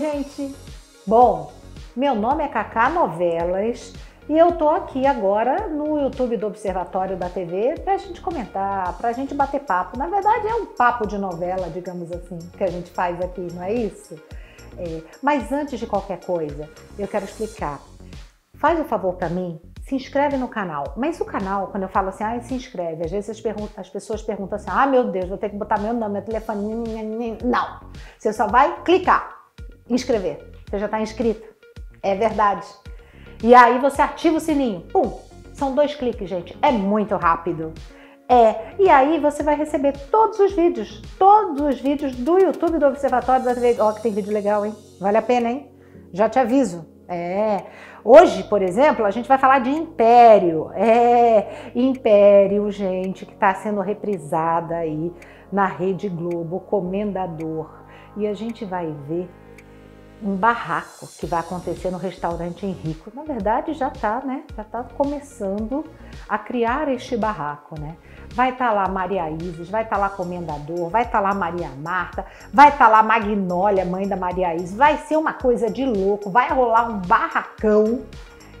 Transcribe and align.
gente? 0.00 0.54
Bom, 1.06 1.52
meu 1.94 2.14
nome 2.14 2.42
é 2.42 2.48
Cacá 2.48 2.88
Novelas 2.88 3.92
e 4.26 4.38
eu 4.38 4.52
tô 4.52 4.70
aqui 4.70 5.06
agora 5.06 5.68
no 5.68 6.00
YouTube 6.00 6.38
do 6.38 6.46
Observatório 6.46 7.18
da 7.18 7.28
TV 7.28 7.74
para 7.84 7.94
a 7.94 7.96
gente 7.98 8.18
comentar, 8.22 8.96
para 8.96 9.10
a 9.10 9.12
gente 9.12 9.34
bater 9.34 9.60
papo. 9.60 9.98
Na 9.98 10.06
verdade, 10.06 10.46
é 10.46 10.54
um 10.54 10.66
papo 10.66 11.06
de 11.06 11.18
novela, 11.18 11.68
digamos 11.68 12.10
assim, 12.12 12.38
que 12.56 12.64
a 12.64 12.68
gente 12.68 12.90
faz 12.90 13.20
aqui, 13.20 13.46
não 13.52 13.62
é 13.62 13.74
isso? 13.74 14.18
É, 14.78 15.02
mas 15.22 15.52
antes 15.52 15.78
de 15.78 15.86
qualquer 15.86 16.20
coisa, 16.24 16.66
eu 16.98 17.06
quero 17.06 17.26
explicar. 17.26 17.78
Faz 18.54 18.78
o 18.78 18.82
um 18.82 18.86
favor 18.86 19.14
para 19.16 19.28
mim, 19.28 19.60
se 19.82 19.94
inscreve 19.94 20.38
no 20.38 20.48
canal. 20.48 20.94
Mas 20.96 21.20
o 21.20 21.26
canal, 21.26 21.66
quando 21.66 21.82
eu 21.82 21.88
falo 21.90 22.08
assim, 22.08 22.24
ah, 22.24 22.40
se 22.40 22.54
inscreve, 22.54 23.04
às 23.04 23.10
vezes 23.10 23.28
as, 23.28 23.42
as, 23.76 23.90
pessoas 23.90 24.22
perguntam 24.22 24.56
assim, 24.56 24.70
ah, 24.70 24.86
meu 24.86 25.10
Deus, 25.10 25.28
vou 25.28 25.36
ter 25.36 25.50
que 25.50 25.56
botar 25.56 25.78
meu 25.78 25.92
nome, 25.92 26.14
meu 26.14 26.22
telefone. 26.22 27.38
Não. 27.44 27.80
Você 28.18 28.32
só 28.32 28.46
vai 28.46 28.82
clicar, 28.82 29.39
inscrever. 29.90 30.38
Você 30.68 30.78
já 30.78 30.86
está 30.86 31.00
inscrito. 31.00 31.46
É 32.02 32.14
verdade. 32.14 32.66
E 33.42 33.54
aí 33.54 33.78
você 33.78 34.00
ativa 34.00 34.36
o 34.36 34.40
sininho. 34.40 34.82
Pum! 34.92 35.18
São 35.52 35.74
dois 35.74 35.94
cliques, 35.94 36.28
gente. 36.28 36.56
É 36.62 36.70
muito 36.70 37.16
rápido. 37.16 37.74
É, 38.28 38.74
e 38.78 38.88
aí 38.88 39.18
você 39.18 39.42
vai 39.42 39.56
receber 39.56 39.92
todos 40.10 40.38
os 40.38 40.52
vídeos, 40.52 41.02
todos 41.18 41.60
os 41.60 41.80
vídeos 41.80 42.14
do 42.14 42.38
YouTube 42.38 42.78
do 42.78 42.86
Observatório 42.86 43.44
da 43.44 43.54
TV. 43.54 43.76
Ó, 43.80 43.92
que 43.92 44.02
tem 44.02 44.12
vídeo 44.12 44.32
legal, 44.32 44.64
hein? 44.64 44.74
Vale 45.00 45.16
a 45.16 45.22
pena, 45.22 45.50
hein? 45.50 45.68
Já 46.12 46.28
te 46.28 46.38
aviso. 46.38 46.86
É. 47.08 47.64
Hoje, 48.04 48.44
por 48.44 48.62
exemplo, 48.62 49.04
a 49.04 49.10
gente 49.10 49.28
vai 49.28 49.36
falar 49.36 49.58
de 49.58 49.70
Império. 49.70 50.70
É, 50.74 51.72
Império, 51.74 52.70
gente, 52.70 53.26
que 53.26 53.32
está 53.32 53.52
sendo 53.54 53.80
reprisada 53.80 54.76
aí 54.76 55.12
na 55.52 55.66
Rede 55.66 56.08
Globo, 56.08 56.60
Comendador. 56.60 57.68
E 58.16 58.28
a 58.28 58.32
gente 58.32 58.64
vai 58.64 58.94
ver 59.08 59.28
um 60.22 60.36
barraco 60.36 61.08
que 61.18 61.26
vai 61.26 61.40
acontecer 61.40 61.90
no 61.90 61.98
restaurante 61.98 62.66
Henrico. 62.66 63.10
Na 63.14 63.22
verdade, 63.22 63.72
já 63.72 63.88
está, 63.88 64.20
né? 64.20 64.44
Já 64.54 64.62
está 64.62 64.82
começando 64.82 65.84
a 66.28 66.38
criar 66.38 66.88
este 66.88 67.16
barraco, 67.16 67.80
né? 67.80 67.96
Vai 68.34 68.50
estar 68.50 68.68
tá 68.68 68.72
lá 68.72 68.88
Maria 68.88 69.30
Isis, 69.30 69.68
vai 69.68 69.82
estar 69.82 69.96
tá 69.96 70.02
lá 70.02 70.08
Comendador, 70.10 70.90
vai 70.90 71.02
estar 71.02 71.18
tá 71.18 71.28
lá 71.28 71.34
Maria 71.34 71.70
Marta, 71.70 72.26
vai 72.52 72.68
estar 72.68 72.86
tá 72.86 72.90
lá 72.90 73.02
Magnólia, 73.02 73.84
mãe 73.84 74.06
da 74.06 74.16
Maria 74.16 74.54
Isis. 74.54 74.76
Vai 74.76 74.98
ser 74.98 75.16
uma 75.16 75.32
coisa 75.32 75.70
de 75.70 75.84
louco, 75.84 76.30
vai 76.30 76.48
rolar 76.50 76.88
um 76.90 76.98
barracão. 76.98 78.02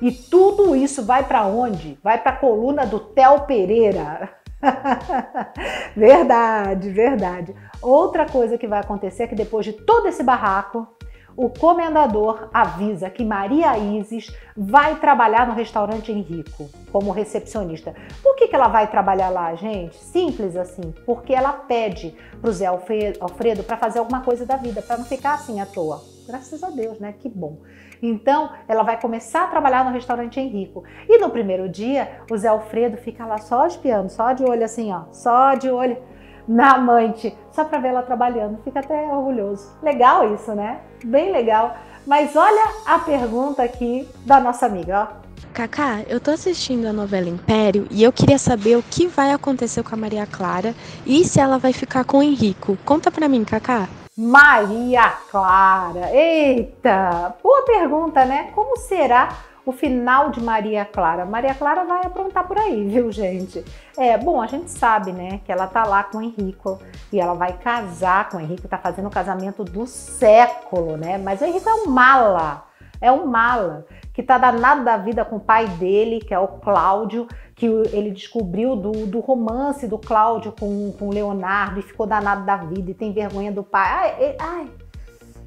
E 0.00 0.10
tudo 0.10 0.74
isso 0.74 1.04
vai 1.04 1.24
para 1.24 1.44
onde? 1.44 1.98
Vai 2.02 2.16
para 2.16 2.32
a 2.32 2.36
coluna 2.36 2.86
do 2.86 2.98
Theo 2.98 3.40
Pereira. 3.42 4.30
verdade, 5.94 6.90
verdade. 6.90 7.54
Outra 7.82 8.26
coisa 8.26 8.56
que 8.56 8.66
vai 8.66 8.80
acontecer 8.80 9.24
é 9.24 9.26
que 9.26 9.34
depois 9.34 9.64
de 9.64 9.72
todo 9.72 10.08
esse 10.08 10.22
barraco, 10.22 10.88
o 11.36 11.48
comendador 11.48 12.48
avisa 12.52 13.10
que 13.10 13.24
Maria 13.24 13.78
Isis 13.78 14.34
vai 14.56 14.96
trabalhar 14.96 15.46
no 15.46 15.54
restaurante 15.54 16.12
Henrico 16.12 16.68
como 16.92 17.10
recepcionista. 17.10 17.94
Por 18.22 18.36
que, 18.36 18.48
que 18.48 18.54
ela 18.54 18.68
vai 18.68 18.90
trabalhar 18.90 19.30
lá, 19.30 19.54
gente? 19.54 19.96
Simples 19.96 20.56
assim, 20.56 20.92
porque 21.06 21.32
ela 21.32 21.52
pede 21.52 22.14
para 22.40 22.50
o 22.50 22.52
Zé 22.52 22.66
Alfredo 22.66 23.62
para 23.62 23.76
fazer 23.76 23.98
alguma 23.98 24.20
coisa 24.20 24.44
da 24.44 24.56
vida, 24.56 24.82
para 24.82 24.98
não 24.98 25.04
ficar 25.04 25.34
assim 25.34 25.60
à 25.60 25.66
toa. 25.66 26.02
Graças 26.26 26.62
a 26.62 26.70
Deus, 26.70 26.98
né? 26.98 27.14
Que 27.18 27.28
bom. 27.28 27.58
Então, 28.02 28.50
ela 28.66 28.82
vai 28.82 29.00
começar 29.00 29.44
a 29.44 29.48
trabalhar 29.48 29.84
no 29.84 29.90
restaurante 29.90 30.40
Henrico. 30.40 30.84
E 31.08 31.18
no 31.18 31.30
primeiro 31.30 31.68
dia, 31.68 32.20
o 32.30 32.36
Zé 32.36 32.48
Alfredo 32.48 32.96
fica 32.96 33.26
lá 33.26 33.38
só 33.38 33.66
espiando, 33.66 34.10
só 34.10 34.32
de 34.32 34.44
olho 34.44 34.64
assim, 34.64 34.92
ó, 34.92 35.04
só 35.12 35.54
de 35.54 35.68
olho 35.70 35.98
na 36.46 36.74
amante, 36.74 37.36
só 37.52 37.64
para 37.64 37.78
ver 37.78 37.88
ela 37.88 38.02
trabalhando. 38.02 38.58
Fica 38.62 38.80
até 38.80 39.06
orgulhoso. 39.06 39.70
Legal 39.82 40.34
isso, 40.34 40.52
né? 40.54 40.80
Bem 41.04 41.32
legal. 41.32 41.76
Mas 42.06 42.34
olha 42.34 42.64
a 42.86 42.98
pergunta 42.98 43.62
aqui 43.62 44.08
da 44.24 44.40
nossa 44.40 44.66
amiga, 44.66 45.08
ó. 45.16 45.20
Cacá, 45.52 46.00
eu 46.08 46.20
tô 46.20 46.30
assistindo 46.30 46.86
a 46.86 46.92
novela 46.92 47.28
Império 47.28 47.86
e 47.90 48.02
eu 48.02 48.12
queria 48.12 48.38
saber 48.38 48.76
o 48.76 48.82
que 48.82 49.06
vai 49.06 49.32
acontecer 49.32 49.82
com 49.82 49.94
a 49.94 49.98
Maria 49.98 50.26
Clara 50.26 50.74
e 51.04 51.24
se 51.24 51.40
ela 51.40 51.58
vai 51.58 51.72
ficar 51.72 52.04
com 52.04 52.18
o 52.18 52.22
Henrico. 52.22 52.78
Conta 52.84 53.10
pra 53.10 53.28
mim, 53.28 53.44
Cacá. 53.44 53.88
Maria 54.16 55.08
Clara, 55.30 56.10
eita! 56.14 57.34
Boa 57.42 57.64
pergunta, 57.64 58.24
né? 58.24 58.50
Como 58.54 58.76
será 58.76 59.28
o 59.64 59.72
final 59.72 60.30
de 60.30 60.40
Maria 60.40 60.84
Clara. 60.84 61.24
Maria 61.24 61.54
Clara 61.54 61.84
vai 61.84 62.04
aprontar 62.04 62.46
por 62.46 62.58
aí, 62.58 62.88
viu, 62.88 63.12
gente? 63.12 63.64
É, 63.96 64.16
bom, 64.16 64.40
a 64.40 64.46
gente 64.46 64.70
sabe, 64.70 65.12
né, 65.12 65.40
que 65.44 65.52
ela 65.52 65.66
tá 65.66 65.84
lá 65.84 66.02
com 66.02 66.18
o 66.18 66.22
Henrico 66.22 66.80
e 67.12 67.20
ela 67.20 67.34
vai 67.34 67.52
casar 67.52 68.28
com 68.28 68.38
o 68.38 68.40
Henrico, 68.40 68.68
tá 68.68 68.78
fazendo 68.78 69.06
o 69.06 69.10
casamento 69.10 69.64
do 69.64 69.86
século, 69.86 70.96
né? 70.96 71.18
Mas 71.18 71.40
o 71.40 71.44
Henrico 71.44 71.68
é 71.68 71.74
um 71.74 71.86
mala, 71.86 72.66
é 73.00 73.12
um 73.12 73.26
mala 73.26 73.86
que 74.12 74.22
tá 74.22 74.38
danado 74.38 74.84
da 74.84 74.96
vida 74.96 75.24
com 75.24 75.36
o 75.36 75.40
pai 75.40 75.66
dele, 75.66 76.20
que 76.20 76.34
é 76.34 76.38
o 76.38 76.48
Cláudio, 76.48 77.28
que 77.54 77.66
ele 77.66 78.10
descobriu 78.10 78.74
do, 78.74 79.06
do 79.06 79.20
romance 79.20 79.86
do 79.86 79.98
Cláudio 79.98 80.52
com, 80.58 80.92
com 80.98 81.08
o 81.08 81.12
Leonardo 81.12 81.80
e 81.80 81.82
ficou 81.82 82.06
danado 82.06 82.44
da 82.44 82.56
vida 82.56 82.90
e 82.90 82.94
tem 82.94 83.12
vergonha 83.12 83.52
do 83.52 83.62
pai. 83.62 84.14
Ai, 84.18 84.36
ai, 84.38 84.70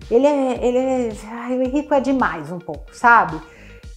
ele 0.09 0.27
é, 0.27 0.65
ele 0.65 0.77
é, 0.77 1.11
ai, 1.31 1.57
o 1.57 1.63
Henrico 1.63 1.93
é 1.93 1.99
demais 1.99 2.51
um 2.51 2.59
pouco, 2.59 2.95
sabe? 2.95 3.39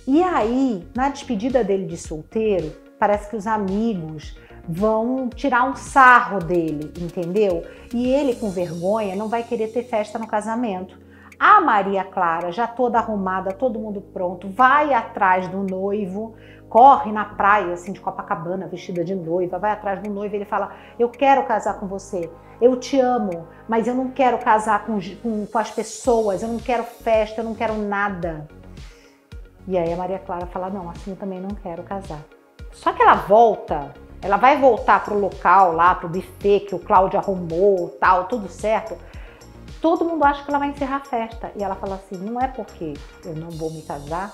E 0.07 0.23
aí, 0.23 0.87
na 0.95 1.09
despedida 1.09 1.65
dele 1.65 1.85
de 1.85 1.97
solteiro, 1.97 2.73
parece 2.97 3.29
que 3.29 3.35
os 3.35 3.45
amigos 3.45 4.39
vão 4.69 5.29
tirar 5.29 5.65
um 5.65 5.75
sarro 5.75 6.39
dele, 6.39 6.93
entendeu? 7.01 7.65
E 7.93 8.09
ele, 8.13 8.37
com 8.37 8.49
vergonha, 8.51 9.17
não 9.17 9.29
vai 9.29 9.43
querer 9.43 9.69
ter 9.69 9.83
festa 9.83 10.17
no 10.17 10.29
casamento. 10.29 10.97
A 11.39 11.61
Maria 11.61 12.05
Clara, 12.05 12.53
já 12.53 12.69
toda 12.69 12.99
arrumada, 12.99 13.53
todo 13.53 13.81
mundo 13.81 14.01
pronto, 14.01 14.49
vai 14.49 14.95
atrás 14.95 15.49
do 15.49 15.65
noivo, 15.65 16.35
corre 16.69 17.11
na 17.11 17.25
praia, 17.25 17.75
assim, 17.75 17.93
de 17.93 18.01
Copacabana, 18.01 18.69
vestida 18.69 19.05
de 19.05 19.15
noiva, 19.15 19.59
vai 19.59 19.73
atrás 19.73 20.01
do 20.01 20.09
noivo 20.09 20.35
e 20.35 20.39
ele 20.39 20.45
fala: 20.45 20.73
Eu 20.99 21.09
quero 21.09 21.45
casar 21.45 21.81
com 21.81 21.87
você, 21.87 22.31
eu 22.61 22.77
te 22.77 22.99
amo, 22.99 23.49
mas 23.69 23.87
eu 23.87 23.95
não 23.95 24.11
quero 24.11 24.39
casar 24.39 24.87
com, 24.87 24.99
com, 25.23 25.47
com 25.47 25.59
as 25.59 25.71
pessoas, 25.71 26.43
eu 26.43 26.49
não 26.49 26.59
quero 26.59 26.85
festa, 26.85 27.41
eu 27.41 27.45
não 27.45 27.55
quero 27.55 27.75
nada. 27.77 28.49
E 29.67 29.77
aí 29.77 29.93
a 29.93 29.97
Maria 29.97 30.19
Clara 30.19 30.47
fala: 30.47 30.71
não, 30.71 30.89
assim 30.89 31.11
eu 31.11 31.17
também 31.17 31.41
não 31.41 31.51
quero 31.51 31.83
casar. 31.83 32.21
Só 32.73 32.93
que 32.93 33.03
ela 33.03 33.15
volta, 33.15 33.95
ela 34.23 34.37
vai 34.37 34.59
voltar 34.61 35.03
pro 35.05 35.19
local 35.19 35.73
lá, 35.73 35.95
pro 35.95 36.09
buffet 36.09 36.61
que 36.61 36.75
o 36.75 36.79
Cláudio 36.79 37.19
arrumou, 37.19 37.91
tal, 38.01 38.25
tudo 38.25 38.49
certo. 38.49 38.97
Todo 39.81 40.05
mundo 40.05 40.25
acha 40.25 40.43
que 40.43 40.51
ela 40.51 40.59
vai 40.59 40.71
encerrar 40.71 40.97
a 40.97 41.05
festa. 41.05 41.53
E 41.57 41.63
ela 41.63 41.75
fala 41.75 41.97
assim: 41.97 42.17
não 42.17 42.41
é 42.41 42.49
porque 42.49 42.95
eu 43.25 43.35
não 43.35 43.51
vou 43.51 43.71
me 43.71 43.83
casar 43.83 44.33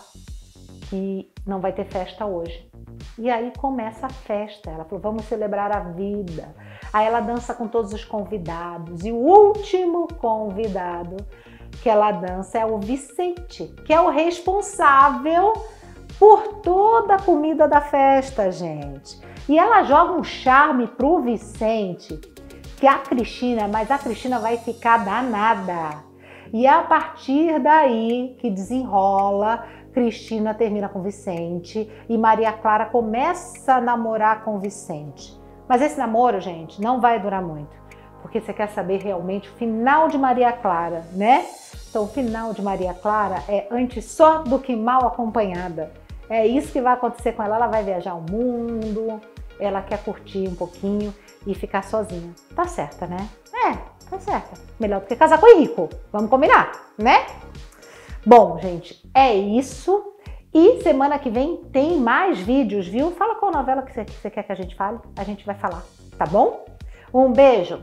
que 0.88 1.30
não 1.46 1.60
vai 1.60 1.72
ter 1.72 1.84
festa 1.86 2.26
hoje. 2.26 2.70
E 3.18 3.30
aí 3.30 3.52
começa 3.58 4.06
a 4.06 4.10
festa. 4.10 4.70
Ela 4.70 4.84
falou: 4.84 5.00
vamos 5.00 5.24
celebrar 5.24 5.74
a 5.74 5.80
vida. 5.80 6.54
Aí 6.92 7.06
ela 7.06 7.20
dança 7.20 7.54
com 7.54 7.66
todos 7.66 7.92
os 7.92 8.04
convidados. 8.04 9.04
E 9.04 9.10
o 9.10 9.16
último 9.16 10.08
convidado 10.18 11.16
que 11.80 11.88
ela 11.88 12.12
dança 12.12 12.58
é 12.58 12.66
o 12.66 12.78
Vicente, 12.78 13.74
que 13.84 13.92
é 13.92 14.00
o 14.00 14.10
responsável 14.10 15.52
por 16.18 16.60
toda 16.62 17.14
a 17.16 17.22
comida 17.22 17.66
da 17.66 17.80
festa, 17.80 18.50
gente. 18.50 19.20
E 19.48 19.58
ela 19.58 19.82
joga 19.82 20.12
um 20.12 20.22
charme 20.22 20.86
pro 20.86 21.20
Vicente, 21.20 22.20
que 22.76 22.86
a 22.86 22.98
Cristina, 22.98 23.66
mas 23.68 23.90
a 23.90 23.98
Cristina 23.98 24.38
vai 24.38 24.56
ficar 24.56 25.04
danada. 25.04 26.04
E 26.52 26.66
é 26.66 26.70
a 26.70 26.82
partir 26.82 27.58
daí 27.60 28.36
que 28.38 28.50
desenrola, 28.50 29.64
Cristina 29.92 30.54
termina 30.54 30.88
com 30.88 31.02
Vicente 31.02 31.90
e 32.08 32.16
Maria 32.16 32.52
Clara 32.52 32.86
começa 32.86 33.74
a 33.74 33.80
namorar 33.80 34.44
com 34.44 34.58
Vicente. 34.58 35.40
Mas 35.68 35.80
esse 35.80 35.98
namoro, 35.98 36.40
gente, 36.40 36.80
não 36.80 37.00
vai 37.00 37.20
durar 37.20 37.42
muito, 37.42 37.74
porque 38.22 38.40
você 38.40 38.52
quer 38.52 38.68
saber 38.70 39.02
realmente 39.02 39.50
o 39.50 39.52
final 39.54 40.08
de 40.08 40.16
Maria 40.16 40.52
Clara, 40.52 41.04
né? 41.12 41.44
Então, 41.90 42.04
o 42.04 42.08
final 42.08 42.54
de 42.54 42.62
Maria 42.62 42.94
Clara 42.94 43.42
é 43.46 43.66
antes 43.70 44.06
só 44.06 44.38
do 44.38 44.58
que 44.58 44.74
mal 44.74 45.06
acompanhada. 45.06 45.92
É 46.30 46.46
isso 46.46 46.72
que 46.72 46.80
vai 46.80 46.94
acontecer 46.94 47.32
com 47.32 47.42
ela. 47.42 47.56
Ela 47.56 47.66
vai 47.66 47.84
viajar 47.84 48.14
o 48.14 48.22
mundo, 48.22 49.20
ela 49.60 49.82
quer 49.82 50.02
curtir 50.02 50.48
um 50.48 50.54
pouquinho 50.54 51.14
e 51.46 51.54
ficar 51.54 51.82
sozinha. 51.84 52.32
Tá 52.56 52.64
certa, 52.64 53.06
né? 53.06 53.28
É, 53.52 53.74
tá 54.08 54.18
certa. 54.18 54.58
Melhor 54.80 55.00
do 55.00 55.06
que 55.06 55.16
casar 55.16 55.38
com 55.38 55.46
o 55.46 55.48
Henrico. 55.50 55.90
Vamos 56.10 56.30
combinar, 56.30 56.72
né? 56.96 57.26
Bom, 58.24 58.58
gente, 58.58 59.06
é 59.12 59.34
isso. 59.34 60.14
E 60.54 60.82
semana 60.82 61.18
que 61.18 61.28
vem 61.28 61.56
tem 61.72 61.98
mais 61.98 62.38
vídeos, 62.38 62.86
viu? 62.86 63.10
Fala 63.10 63.34
qual 63.34 63.52
novela 63.52 63.82
que 63.82 63.92
você 63.92 64.30
quer 64.30 64.42
que 64.42 64.52
a 64.52 64.54
gente 64.54 64.74
fale. 64.76 64.98
A 65.16 65.24
gente 65.24 65.44
vai 65.44 65.54
falar, 65.54 65.82
tá 66.16 66.24
bom? 66.24 66.64
Um 67.12 67.32
beijo. 67.32 67.82